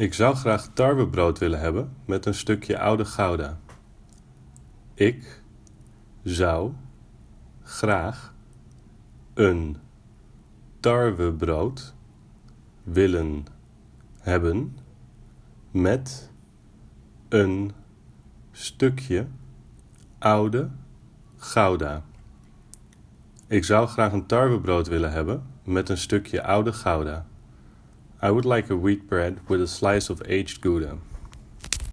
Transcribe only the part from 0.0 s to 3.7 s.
Ik zou graag tarwebrood willen hebben met een stukje oude gouda.